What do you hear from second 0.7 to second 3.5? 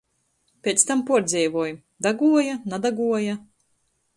tam puordzeivoj... Daguoja, nadaguoja?!